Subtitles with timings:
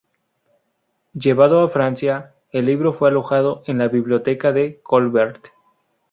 [1.13, 5.49] Llevado a Francia, el libro fue alojado en la biblioteca de Colbert.